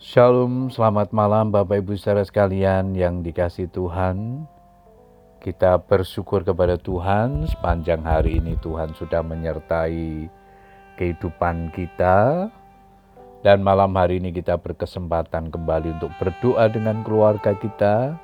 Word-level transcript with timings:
Shalom, 0.00 0.72
selamat 0.72 1.12
malam 1.12 1.52
Bapak 1.52 1.84
Ibu 1.84 1.92
saudara 2.00 2.24
sekalian 2.24 2.96
yang 2.96 3.20
dikasih 3.20 3.68
Tuhan. 3.68 4.48
Kita 5.44 5.76
bersyukur 5.76 6.40
kepada 6.40 6.80
Tuhan 6.80 7.44
sepanjang 7.44 8.00
hari 8.00 8.40
ini 8.40 8.56
Tuhan 8.64 8.96
sudah 8.96 9.20
menyertai 9.20 10.24
kehidupan 10.96 11.76
kita. 11.76 12.48
Dan 13.44 13.60
malam 13.60 13.92
hari 13.92 14.24
ini 14.24 14.32
kita 14.32 14.56
berkesempatan 14.56 15.52
kembali 15.52 16.00
untuk 16.00 16.16
berdoa 16.16 16.72
dengan 16.72 17.04
keluarga 17.04 17.52
kita. 17.52 18.16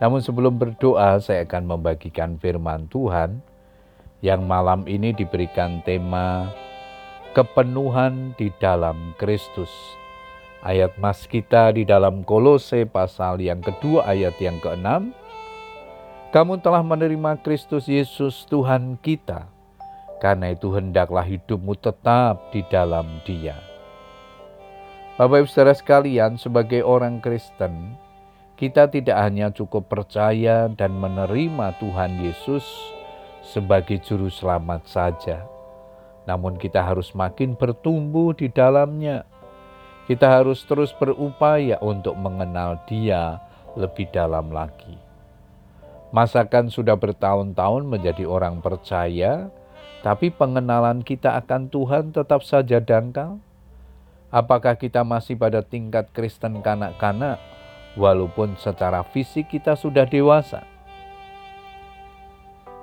Namun 0.00 0.24
sebelum 0.24 0.56
berdoa 0.56 1.20
saya 1.20 1.44
akan 1.44 1.76
membagikan 1.76 2.40
firman 2.40 2.88
Tuhan 2.88 3.44
yang 4.24 4.48
malam 4.48 4.88
ini 4.88 5.12
diberikan 5.12 5.84
tema 5.84 6.48
kepenuhan 7.36 8.32
di 8.40 8.48
dalam 8.56 9.12
Kristus 9.20 9.68
Ayat 10.66 10.98
mas 10.98 11.30
kita 11.30 11.70
di 11.70 11.86
dalam 11.86 12.26
Kolose 12.26 12.90
pasal 12.90 13.38
yang 13.38 13.62
kedua 13.62 14.02
ayat 14.02 14.34
yang 14.42 14.58
keenam. 14.58 15.14
Kamu 16.34 16.58
telah 16.58 16.82
menerima 16.82 17.38
Kristus 17.38 17.86
Yesus 17.86 18.42
Tuhan 18.50 18.98
kita. 18.98 19.46
Karena 20.18 20.50
itu 20.50 20.74
hendaklah 20.74 21.22
hidupmu 21.22 21.78
tetap 21.78 22.50
di 22.50 22.66
dalam 22.66 23.06
dia. 23.22 23.54
Bapak 25.14 25.46
ibu 25.46 25.48
saudara 25.48 25.70
sekalian 25.70 26.34
sebagai 26.34 26.82
orang 26.82 27.22
Kristen, 27.22 27.94
kita 28.58 28.90
tidak 28.90 29.22
hanya 29.22 29.54
cukup 29.54 29.86
percaya 29.86 30.66
dan 30.66 30.98
menerima 30.98 31.78
Tuhan 31.78 32.18
Yesus 32.18 32.66
sebagai 33.38 34.02
juru 34.02 34.26
selamat 34.26 34.82
saja. 34.90 35.46
Namun 36.26 36.58
kita 36.58 36.82
harus 36.82 37.14
makin 37.14 37.54
bertumbuh 37.54 38.34
di 38.34 38.50
dalamnya 38.50 39.22
kita 40.06 40.30
harus 40.30 40.62
terus 40.62 40.94
berupaya 40.94 41.78
untuk 41.82 42.14
mengenal 42.14 42.78
Dia 42.86 43.42
lebih 43.74 44.06
dalam 44.14 44.54
lagi. 44.54 44.94
Masakan 46.14 46.70
sudah 46.70 46.94
bertahun-tahun 46.94 47.82
menjadi 47.84 48.24
orang 48.24 48.62
percaya, 48.62 49.50
tapi 50.06 50.30
pengenalan 50.30 51.02
kita 51.02 51.34
akan 51.42 51.66
Tuhan 51.66 52.14
tetap 52.14 52.46
saja 52.46 52.78
dangkal? 52.78 53.42
Apakah 54.30 54.78
kita 54.78 55.02
masih 55.02 55.34
pada 55.34 55.66
tingkat 55.66 56.14
Kristen 56.14 56.62
kanak-kanak, 56.62 57.42
walaupun 57.98 58.54
secara 58.62 59.02
fisik 59.10 59.50
kita 59.50 59.74
sudah 59.74 60.06
dewasa? 60.06 60.62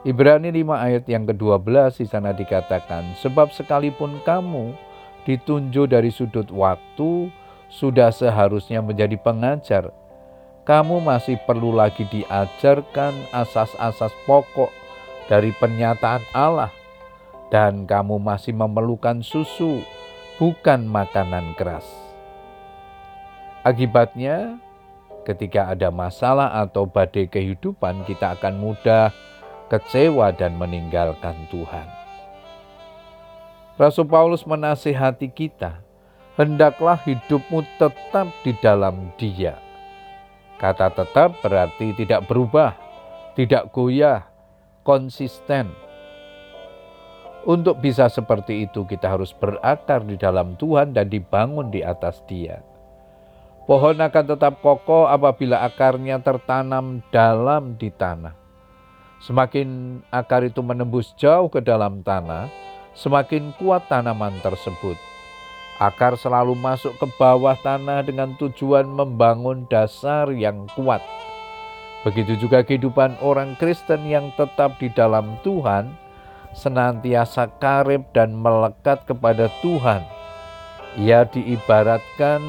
Ibrani 0.04 0.52
5 0.52 0.68
ayat 0.76 1.08
yang 1.08 1.24
ke-12 1.24 2.04
di 2.04 2.08
sana 2.12 2.36
dikatakan, 2.36 3.16
Sebab 3.24 3.56
sekalipun 3.56 4.20
kamu 4.28 4.76
ditunjuk 5.24 5.92
dari 5.92 6.12
sudut 6.14 6.48
waktu, 6.54 7.32
sudah 7.72 8.14
seharusnya 8.14 8.80
menjadi 8.86 9.18
pengajar. 9.18 9.90
Kamu 10.64 11.04
masih 11.04 11.42
perlu 11.44 11.76
lagi 11.76 12.08
diajarkan 12.08 13.12
asas-asas 13.36 14.14
pokok 14.24 14.72
dari 15.28 15.52
pernyataan 15.56 16.24
Allah, 16.32 16.72
dan 17.52 17.84
kamu 17.84 18.22
masih 18.22 18.56
memerlukan 18.56 19.20
susu, 19.26 19.84
bukan 20.40 20.88
makanan 20.88 21.52
keras. 21.60 21.84
Akibatnya, 23.64 24.60
ketika 25.24 25.72
ada 25.72 25.88
masalah 25.88 26.64
atau 26.64 26.84
badai 26.84 27.28
kehidupan, 27.32 28.04
kita 28.04 28.36
akan 28.40 28.60
mudah 28.60 29.12
kecewa 29.72 30.36
dan 30.36 30.60
meninggalkan 30.60 31.48
Tuhan. 31.48 32.03
Rasul 33.74 34.06
Paulus 34.06 34.46
menasihati 34.46 35.34
kita, 35.34 35.82
hendaklah 36.38 36.98
hidupmu 37.02 37.66
tetap 37.82 38.30
di 38.46 38.54
dalam 38.62 39.10
dia. 39.18 39.58
Kata 40.62 40.94
tetap 40.94 41.42
berarti 41.42 41.98
tidak 41.98 42.30
berubah, 42.30 42.78
tidak 43.34 43.74
goyah, 43.74 44.30
konsisten. 44.86 45.74
Untuk 47.44 47.82
bisa 47.82 48.08
seperti 48.08 48.70
itu 48.70 48.86
kita 48.86 49.10
harus 49.10 49.34
berakar 49.36 50.06
di 50.06 50.16
dalam 50.22 50.56
Tuhan 50.56 50.94
dan 50.94 51.10
dibangun 51.10 51.74
di 51.74 51.82
atas 51.82 52.22
dia. 52.30 52.62
Pohon 53.66 53.98
akan 54.00 54.26
tetap 54.28 54.62
kokoh 54.62 55.10
apabila 55.10 55.66
akarnya 55.66 56.22
tertanam 56.22 57.02
dalam 57.10 57.76
di 57.76 57.90
tanah. 57.90 58.36
Semakin 59.24 60.00
akar 60.12 60.44
itu 60.44 60.60
menembus 60.60 61.16
jauh 61.16 61.48
ke 61.48 61.64
dalam 61.64 62.04
tanah, 62.04 62.52
semakin 62.94 63.54
kuat 63.58 63.90
tanaman 63.90 64.38
tersebut. 64.42 64.98
Akar 65.82 66.14
selalu 66.16 66.54
masuk 66.54 66.96
ke 67.02 67.10
bawah 67.18 67.58
tanah 67.58 68.06
dengan 68.06 68.38
tujuan 68.38 68.86
membangun 68.86 69.66
dasar 69.68 70.30
yang 70.30 70.70
kuat. 70.78 71.02
Begitu 72.06 72.38
juga 72.38 72.62
kehidupan 72.62 73.18
orang 73.26 73.58
Kristen 73.58 74.06
yang 74.06 74.30
tetap 74.38 74.78
di 74.78 74.94
dalam 74.94 75.40
Tuhan, 75.42 75.92
senantiasa 76.54 77.50
karib 77.58 78.06
dan 78.14 78.38
melekat 78.38 79.04
kepada 79.10 79.50
Tuhan. 79.66 80.06
Ia 81.02 81.26
diibaratkan 81.26 82.44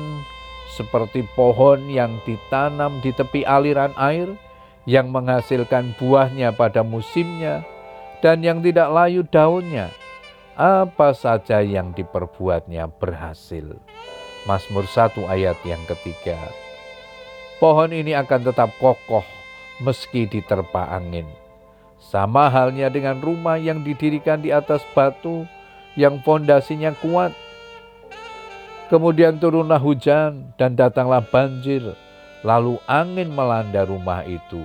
seperti 0.77 1.25
pohon 1.33 1.89
yang 1.89 2.21
ditanam 2.29 3.01
di 3.01 3.15
tepi 3.15 3.47
aliran 3.47 3.97
air, 3.97 4.37
yang 4.85 5.09
menghasilkan 5.09 5.97
buahnya 5.97 6.53
pada 6.53 6.85
musimnya, 6.85 7.65
dan 8.21 8.45
yang 8.45 8.61
tidak 8.61 8.93
layu 8.93 9.25
daunnya, 9.25 9.89
apa 10.55 11.11
saja 11.15 11.59
yang 11.63 11.91
diperbuatnya 11.91 12.87
berhasil. 13.03 13.75
Mazmur 14.47 14.87
1 14.87 15.27
ayat 15.27 15.59
yang 15.67 15.83
ketiga. 15.91 16.39
Pohon 17.59 17.91
ini 17.91 18.15
akan 18.15 18.51
tetap 18.51 18.71
kokoh 18.79 19.25
meski 19.83 20.31
diterpa 20.31 20.95
angin. 20.95 21.27
Sama 21.99 22.47
halnya 22.53 22.93
dengan 22.93 23.19
rumah 23.19 23.59
yang 23.59 23.83
didirikan 23.83 24.45
di 24.45 24.55
atas 24.55 24.85
batu 24.95 25.49
yang 25.99 26.21
fondasinya 26.23 26.95
kuat. 27.03 27.33
Kemudian 28.93 29.41
turunlah 29.41 29.81
hujan 29.81 30.55
dan 30.61 30.77
datanglah 30.77 31.25
banjir, 31.25 31.97
lalu 32.45 32.77
angin 32.85 33.33
melanda 33.33 33.89
rumah 33.89 34.21
itu, 34.29 34.61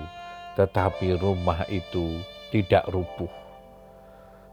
tetapi 0.60 1.16
rumah 1.16 1.64
itu 1.72 2.20
tidak 2.52 2.84
rubuh. 2.92 3.49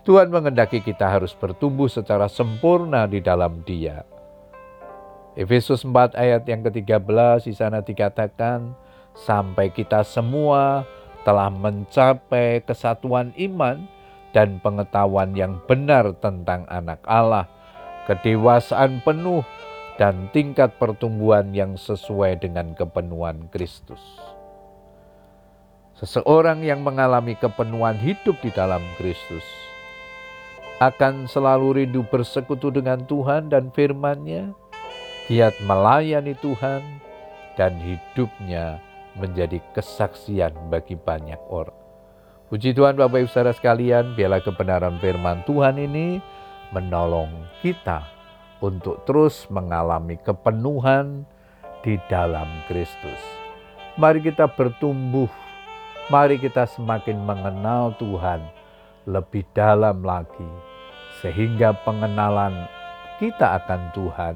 Tuhan 0.06 0.30
mengendaki 0.30 0.86
kita 0.86 1.02
harus 1.02 1.34
bertumbuh 1.34 1.90
secara 1.90 2.30
sempurna 2.30 3.10
di 3.10 3.18
dalam 3.18 3.66
Dia. 3.66 4.06
Efesus 5.34 5.82
4 5.82 6.14
ayat 6.14 6.46
yang 6.46 6.62
ke-13 6.62 7.50
di 7.50 7.54
sana 7.58 7.82
dikatakan, 7.82 8.70
sampai 9.18 9.74
kita 9.74 10.06
semua 10.06 10.86
telah 11.26 11.50
mencapai 11.50 12.62
kesatuan 12.62 13.34
iman 13.34 13.82
dan 14.30 14.62
pengetahuan 14.62 15.34
yang 15.34 15.58
benar 15.66 16.14
tentang 16.22 16.70
anak 16.70 17.02
Allah, 17.02 17.50
kedewasaan 18.06 19.02
penuh 19.02 19.42
dan 19.98 20.30
tingkat 20.30 20.70
pertumbuhan 20.78 21.50
yang 21.50 21.74
sesuai 21.74 22.46
dengan 22.46 22.78
kepenuhan 22.78 23.50
Kristus. 23.50 24.22
Seseorang 25.98 26.62
yang 26.62 26.86
mengalami 26.86 27.34
kepenuhan 27.34 27.98
hidup 27.98 28.38
di 28.38 28.54
dalam 28.54 28.86
Kristus 29.02 29.66
akan 30.76 31.24
selalu 31.24 31.82
rindu 31.82 32.04
bersekutu 32.04 32.68
dengan 32.68 33.00
Tuhan 33.08 33.48
dan 33.48 33.72
firman-Nya, 33.72 34.52
giat 35.24 35.56
melayani 35.64 36.36
Tuhan, 36.44 36.84
dan 37.56 37.80
hidupnya 37.80 38.76
menjadi 39.16 39.56
kesaksian 39.72 40.52
bagi 40.68 40.92
banyak 40.92 41.40
orang. 41.48 41.72
Puji 42.52 42.76
Tuhan 42.76 43.00
Bapak 43.00 43.24
Ibu 43.24 43.30
Saudara 43.32 43.56
sekalian, 43.56 44.12
biarlah 44.14 44.44
kebenaran 44.44 45.00
firman 45.00 45.42
Tuhan 45.48 45.80
ini 45.80 46.20
menolong 46.70 47.32
kita 47.64 48.04
untuk 48.60 49.02
terus 49.08 49.48
mengalami 49.48 50.20
kepenuhan 50.20 51.24
di 51.80 51.96
dalam 52.12 52.46
Kristus. 52.68 53.18
Mari 53.96 54.20
kita 54.20 54.44
bertumbuh, 54.44 55.32
mari 56.12 56.36
kita 56.36 56.68
semakin 56.68 57.16
mengenal 57.24 57.96
Tuhan 57.96 58.44
lebih 59.06 59.46
dalam 59.54 60.02
lagi, 60.02 60.50
sehingga 61.22 61.72
pengenalan 61.86 62.66
kita 63.22 63.62
akan 63.62 63.94
Tuhan 63.94 64.34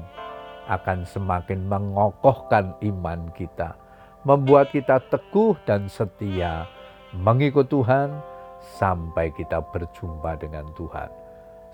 akan 0.71 1.03
semakin 1.03 1.67
mengokohkan 1.67 2.73
iman 2.79 3.27
kita, 3.35 3.75
membuat 4.23 4.71
kita 4.71 5.03
teguh 5.11 5.59
dan 5.67 5.91
setia 5.91 6.65
mengikut 7.11 7.67
Tuhan 7.67 8.15
sampai 8.79 9.35
kita 9.35 9.59
berjumpa 9.75 10.39
dengan 10.39 10.71
Tuhan. 10.79 11.11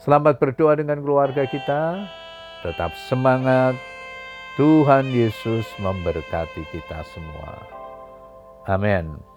Selamat 0.01 0.41
berdoa 0.41 0.73
dengan 0.77 1.01
keluarga 1.01 1.45
kita, 1.45 2.05
tetap 2.65 2.93
semangat. 3.09 3.77
Tuhan 4.57 5.13
Yesus 5.13 5.69
memberkati 5.77 6.65
kita 6.73 7.05
semua. 7.13 7.61
Amin. 8.65 9.36